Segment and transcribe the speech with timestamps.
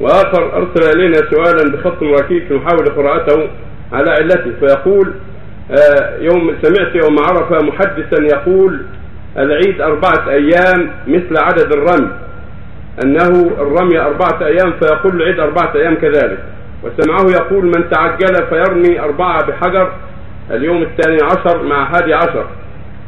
[0.00, 3.48] وآخر أرسل إلينا سؤالا بخط ركيك نحاول قراءته
[3.92, 5.12] على علته فيقول
[5.70, 8.80] آه، يوم سمعت يوم عرفة محدثا يقول
[9.38, 12.10] العيد أربعة أيام مثل عدد الرمي.
[13.04, 16.38] أنه الرمي أربعة أيام فيقول العيد أربعة أيام كذلك.
[16.82, 19.92] وسمعه يقول من تعجل فيرمي أربعة بحجر
[20.50, 22.46] اليوم الثاني عشر مع حادي عشر.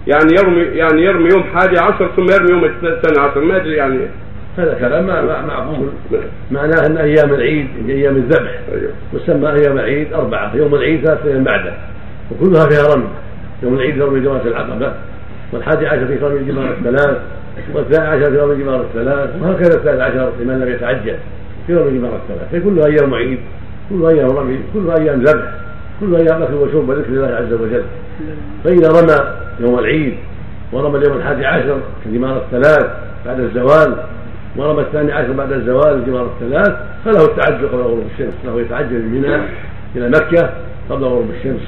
[0.06, 3.98] يعني يرمي يعني يرمي يوم حادي عشر ثم يرمي يوم الثاني عشر ما أدري يعني
[4.58, 5.06] هذا كلام
[5.46, 5.88] معقول.
[6.50, 8.90] معناه أن أيام العيد أيام الذبح أيوه.
[9.14, 11.72] وسمى أيام العيد أربعة يوم العيد ثلاث أيام بعده
[12.30, 13.08] وكلها فيها رمي.
[13.62, 14.92] يوم العيد يرمي جمرة العقبة
[15.52, 17.18] والحادي عشر في رمي الجمار الثلاث
[17.74, 21.16] والثاني عشر في رمي الجمار الثلاث وهكذا الثالث عشر لمن لم يتعجل
[21.66, 22.62] في رمي الجمار الثلاث.
[22.62, 23.38] فكلها أيام عيد
[23.90, 25.52] كلها أيام رمي كلها أيام ذبح
[26.00, 27.82] كلها أيام أكل وشرب وذكر الله عز وجل.
[28.64, 30.14] فإذا رمى يوم العيد
[30.72, 32.86] ورمى اليوم الحادي عشر الجمار الثلاث
[33.26, 33.96] بعد الزوال
[34.56, 39.20] ورمى الثاني عشر بعد الزوال الجمار الثلاث فله التعجل قبل غروب الشمس له يتعجل من
[39.20, 39.36] منى
[39.96, 40.50] إلى مكة
[40.90, 41.62] قبل غروب الشمس.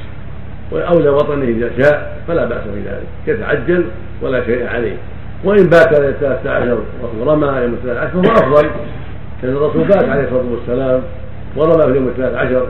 [0.73, 3.07] إلى وطنه إذا شاء فلا بأس بذلك.
[3.27, 3.85] يتعجل
[4.23, 4.97] ولا شيء عليه.
[5.45, 6.79] وإن بات إلى الثالث عشر
[7.21, 8.71] ورمى يوم الثالث عشر فهو أفضل.
[9.43, 11.03] لأن الرسول بات عليه الصلاة والسلام
[11.57, 12.67] ورمى في اليوم الثالث عشر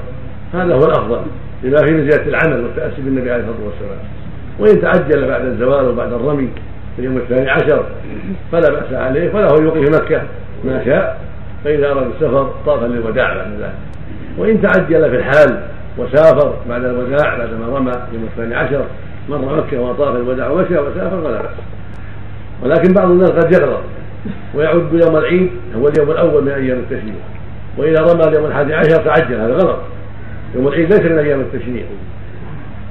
[0.54, 1.20] هذا هو الأفضل.
[1.62, 3.98] لما فيه من زياده العمل والتأسي بالنبي عليه الصلاة والسلام.
[4.58, 6.48] وإن تعجل بعد الزوال وبعد الرمي
[6.96, 7.84] في اليوم الثاني عشر.
[8.52, 10.22] فلا بأس عليه فله يوقف مكة.
[10.64, 11.20] ما شاء.
[11.64, 13.74] فإذا أراد السفر طاف للوداع بعد ذلك.
[14.38, 15.60] وإن تعجل في الحال
[15.98, 18.84] وسافر بعد الوداع بعدما رمى يوم الثاني عشر
[19.28, 21.56] مر مكة وطاف الوداع ومشى وسافر فلا بأس.
[22.62, 23.80] ولكن بعض الناس قد يغرر
[24.54, 27.14] ويعد يوم العيد هو اليوم الأول من أيام التشريع
[27.78, 29.78] وإذا رمى اليوم الحادي عشر تعجل هذا غلط.
[30.54, 31.84] يوم العيد ليس من أيام التشريع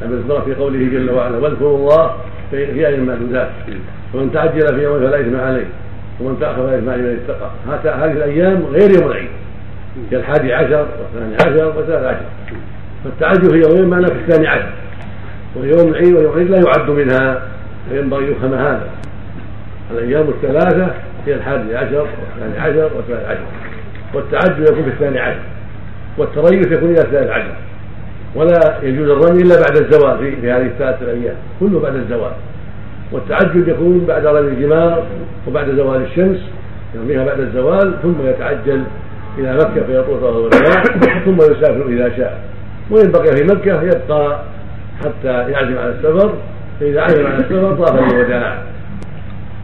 [0.06, 2.16] أما في قوله جل وعلا واذكروا الله
[2.54, 3.50] في أيام معدودات
[4.14, 5.66] ومن تعجل في يوم فلا إثم عليه.
[6.20, 7.04] ومن تأخر فلا إثم عليه.
[7.04, 7.20] من
[7.74, 7.96] اتقى.
[7.96, 9.30] هذه الأيام غير يوم العيد.
[10.12, 12.26] كالحادي عشر والثاني عشر والثالث عشر.
[13.04, 14.70] فالتعجل في يومين معناه في الثاني عشر.
[15.56, 17.42] ويوم العيد ويوم العيد لا يعد منها.
[17.90, 18.90] فينبغي يفهم هذا.
[19.92, 20.94] الأيام الثلاثة
[21.26, 23.46] هي الحادي عشر والثاني عشر والثالث عشر.
[24.14, 25.40] والتعجل يكون في الثاني عشر.
[26.18, 27.56] والتريث يكون إلى الثالث عشر.
[28.36, 32.32] ولا يجوز الرمي إلا بعد الزوال في, هذه الثلاثة الأيام كله بعد الزوال
[33.12, 35.04] والتعجل يكون بعد رمي الجمار
[35.48, 36.40] وبعد زوال الشمس
[36.96, 38.84] يرميها بعد الزوال ثم يتعجل
[39.38, 40.84] إلى مكة فيطوف الوداع
[41.26, 42.40] ثم يسافر إذا شاء.
[42.92, 44.40] وإن بقي في مكة يبقى
[45.00, 46.34] حتى يعزم على السفر
[46.80, 48.64] فإذا عزم على السفر طاف الوداع.